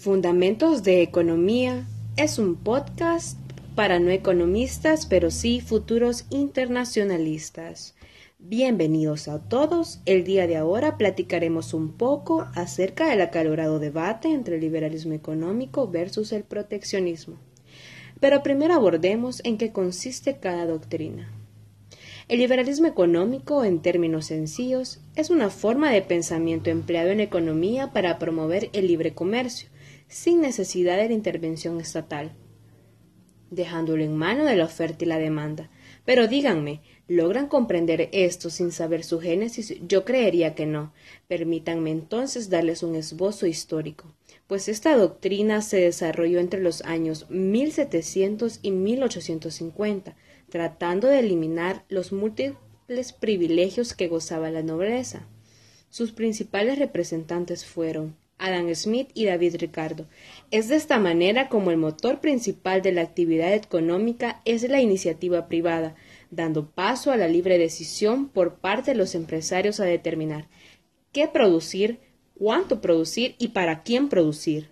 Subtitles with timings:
[0.00, 1.86] Fundamentos de Economía
[2.16, 3.38] es un podcast
[3.74, 7.94] para no economistas, pero sí futuros internacionalistas.
[8.38, 10.00] Bienvenidos a todos.
[10.06, 15.86] El día de ahora platicaremos un poco acerca del acalorado debate entre el liberalismo económico
[15.86, 17.36] versus el proteccionismo.
[18.20, 21.30] Pero primero abordemos en qué consiste cada doctrina.
[22.26, 28.18] El liberalismo económico, en términos sencillos, es una forma de pensamiento empleado en economía para
[28.18, 29.68] promover el libre comercio,
[30.10, 32.32] sin necesidad de la intervención estatal,
[33.50, 35.70] dejándolo en mano de la oferta y la demanda.
[36.04, 39.76] Pero díganme, ¿logran comprender esto sin saber su génesis?
[39.86, 40.92] Yo creería que no.
[41.28, 44.12] Permítanme entonces darles un esbozo histórico,
[44.48, 50.16] pues esta doctrina se desarrolló entre los años 1700 y 1850,
[50.48, 55.28] tratando de eliminar los múltiples privilegios que gozaba la nobleza.
[55.88, 60.06] Sus principales representantes fueron Adam Smith y David Ricardo.
[60.50, 65.46] Es de esta manera como el motor principal de la actividad económica es la iniciativa
[65.46, 65.94] privada,
[66.30, 70.48] dando paso a la libre decisión por parte de los empresarios a determinar
[71.12, 72.00] qué producir,
[72.38, 74.70] cuánto producir y para quién producir.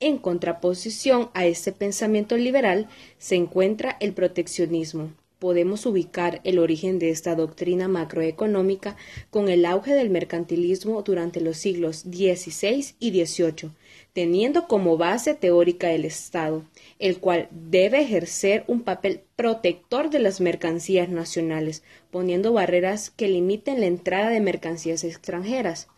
[0.00, 5.12] En contraposición a este pensamiento liberal se encuentra el proteccionismo.
[5.42, 8.96] Podemos ubicar el origen de esta doctrina macroeconómica
[9.28, 13.72] con el auge del mercantilismo durante los siglos XVI y XVIII,
[14.12, 16.64] teniendo como base teórica el Estado,
[16.98, 23.80] el cual debe ejercer un papel protector de las mercancías nacionales, poniendo barreras que limiten
[23.80, 25.88] la entrada de mercancías extranjeras.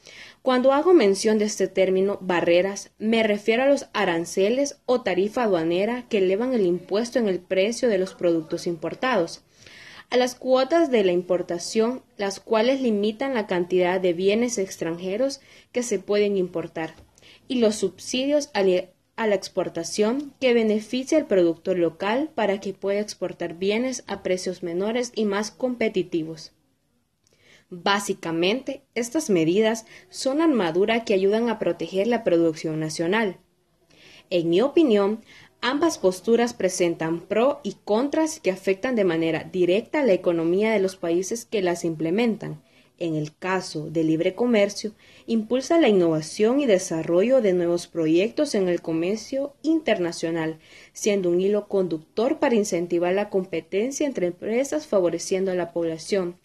[0.42, 6.06] Cuando hago mención de este término barreras, me refiero a los aranceles o tarifa aduanera
[6.08, 9.42] que elevan el impuesto en el precio de los productos importados,
[10.10, 15.40] a las cuotas de la importación, las cuales limitan la cantidad de bienes extranjeros
[15.72, 16.94] que se pueden importar,
[17.48, 23.54] y los subsidios a la exportación que beneficia al productor local para que pueda exportar
[23.54, 26.52] bienes a precios menores y más competitivos.
[27.70, 33.38] Básicamente, estas medidas son armadura que ayudan a proteger la producción nacional.
[34.30, 35.22] En mi opinión,
[35.60, 40.80] ambas posturas presentan pro y contras que afectan de manera directa a la economía de
[40.80, 42.63] los países que las implementan.
[42.98, 44.92] En el caso del libre comercio,
[45.26, 50.60] impulsa la innovación y desarrollo de nuevos proyectos en el comercio internacional,
[50.92, 56.36] siendo un hilo conductor para incentivar la competencia entre empresas favoreciendo a la población,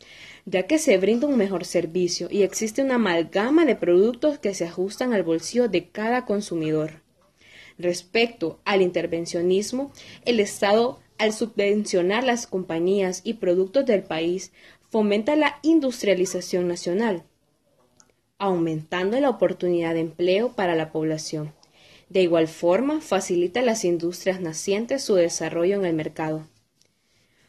[0.45, 4.65] ya que se brinda un mejor servicio y existe una amalgama de productos que se
[4.65, 7.03] ajustan al bolsillo de cada consumidor.
[7.77, 9.91] Respecto al intervencionismo,
[10.25, 14.51] el Estado, al subvencionar las compañías y productos del país,
[14.89, 17.23] fomenta la industrialización nacional,
[18.37, 21.53] aumentando la oportunidad de empleo para la población.
[22.09, 26.47] De igual forma, facilita a las industrias nacientes su desarrollo en el mercado.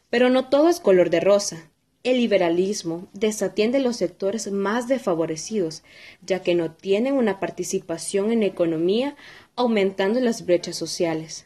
[0.09, 1.71] Pero no todo es color de rosa.
[2.03, 5.83] El liberalismo desatiende los sectores más desfavorecidos,
[6.21, 9.15] ya que no tienen una participación en la economía,
[9.55, 11.45] aumentando las brechas sociales.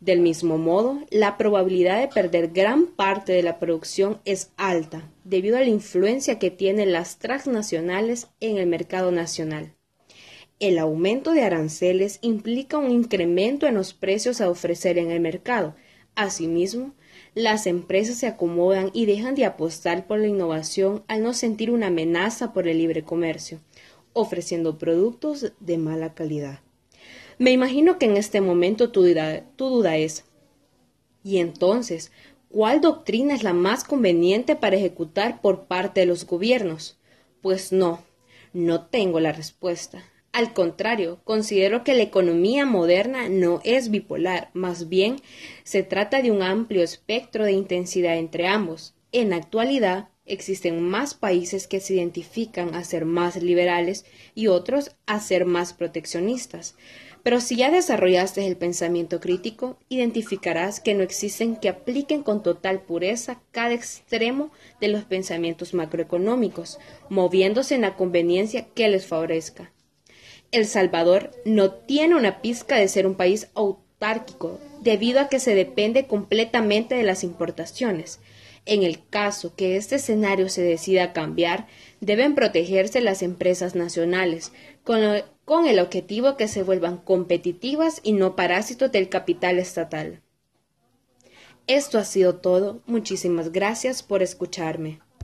[0.00, 5.58] Del mismo modo, la probabilidad de perder gran parte de la producción es alta, debido
[5.58, 9.74] a la influencia que tienen las transnacionales en el mercado nacional.
[10.58, 15.76] El aumento de aranceles implica un incremento en los precios a ofrecer en el mercado.
[16.14, 16.94] Asimismo,
[17.34, 21.88] las empresas se acomodan y dejan de apostar por la innovación al no sentir una
[21.88, 23.60] amenaza por el libre comercio,
[24.14, 26.60] ofreciendo productos de mala calidad.
[27.40, 30.26] Me imagino que en este momento tu duda, es,
[31.24, 32.12] ¿y entonces
[32.50, 36.98] cuál doctrina es la más conveniente para ejecutar por parte de los gobiernos?
[37.40, 38.04] Pues no,
[38.52, 40.04] no tengo la respuesta.
[40.32, 45.16] Al contrario, considero que la economía moderna no es bipolar, más bien
[45.64, 48.92] se trata de un amplio espectro de intensidad entre ambos.
[49.12, 54.94] En la actualidad, existen más países que se identifican a ser más liberales y otros
[55.06, 56.76] a ser más proteccionistas.
[57.22, 62.80] Pero si ya desarrollaste el pensamiento crítico, identificarás que no existen que apliquen con total
[62.80, 64.50] pureza cada extremo
[64.80, 66.78] de los pensamientos macroeconómicos,
[67.08, 69.72] moviéndose en la conveniencia que les favorezca.
[70.50, 75.54] El Salvador no tiene una pizca de ser un país autárquico, debido a que se
[75.54, 78.18] depende completamente de las importaciones.
[78.66, 81.66] En el caso que este escenario se decida cambiar,
[82.00, 84.52] deben protegerse las empresas nacionales,
[84.84, 90.22] con, con el objetivo que se vuelvan competitivas y no parásitos del capital estatal.
[91.66, 92.82] Esto ha sido todo.
[92.86, 95.00] Muchísimas gracias por escucharme.